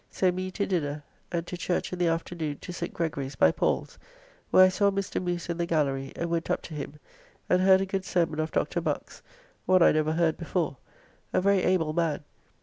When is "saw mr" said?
4.69-5.21